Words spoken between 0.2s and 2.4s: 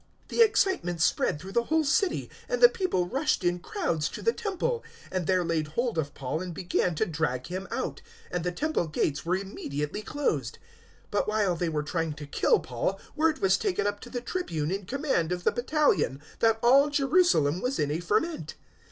021:030 The excitement spread through the whole city,